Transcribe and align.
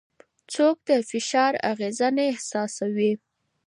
څوک 0.53 0.75
د 0.89 0.91
فشار 1.09 1.53
اغېزه 1.71 2.07
نه 2.17 2.23
احساسوي؟ 2.31 3.13